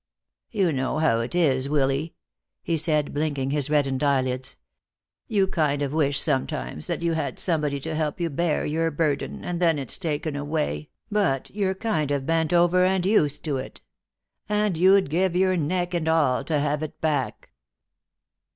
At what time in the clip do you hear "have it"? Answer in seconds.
16.59-16.99